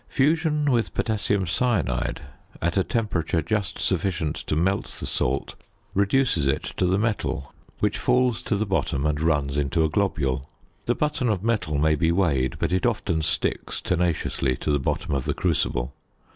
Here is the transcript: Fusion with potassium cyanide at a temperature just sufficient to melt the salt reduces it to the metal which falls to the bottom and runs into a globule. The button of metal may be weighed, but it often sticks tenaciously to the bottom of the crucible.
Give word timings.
Fusion 0.09 0.71
with 0.71 0.95
potassium 0.95 1.45
cyanide 1.45 2.21
at 2.59 2.75
a 2.75 2.83
temperature 2.83 3.43
just 3.43 3.77
sufficient 3.77 4.35
to 4.35 4.55
melt 4.55 4.85
the 4.99 5.05
salt 5.05 5.53
reduces 5.93 6.47
it 6.47 6.63
to 6.77 6.87
the 6.87 6.97
metal 6.97 7.53
which 7.81 7.99
falls 7.99 8.41
to 8.41 8.55
the 8.55 8.65
bottom 8.65 9.05
and 9.05 9.21
runs 9.21 9.57
into 9.57 9.83
a 9.83 9.89
globule. 9.89 10.49
The 10.87 10.95
button 10.95 11.29
of 11.29 11.43
metal 11.43 11.77
may 11.77 11.93
be 11.93 12.11
weighed, 12.11 12.57
but 12.57 12.71
it 12.71 12.87
often 12.87 13.21
sticks 13.21 13.79
tenaciously 13.79 14.57
to 14.61 14.71
the 14.71 14.79
bottom 14.79 15.13
of 15.13 15.25
the 15.25 15.35
crucible. 15.35 15.93